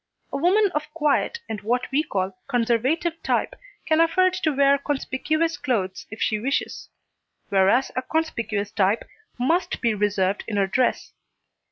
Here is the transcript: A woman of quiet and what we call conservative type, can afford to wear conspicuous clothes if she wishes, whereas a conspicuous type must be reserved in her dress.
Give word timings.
A 0.33 0.37
woman 0.37 0.71
of 0.73 0.91
quiet 0.95 1.41
and 1.47 1.61
what 1.61 1.85
we 1.91 2.01
call 2.01 2.35
conservative 2.47 3.21
type, 3.21 3.53
can 3.85 4.01
afford 4.01 4.33
to 4.33 4.51
wear 4.51 4.79
conspicuous 4.79 5.57
clothes 5.59 6.07
if 6.09 6.19
she 6.19 6.39
wishes, 6.39 6.89
whereas 7.49 7.91
a 7.95 8.01
conspicuous 8.01 8.71
type 8.71 9.07
must 9.37 9.79
be 9.79 9.93
reserved 9.93 10.43
in 10.47 10.57
her 10.57 10.65
dress. 10.65 11.13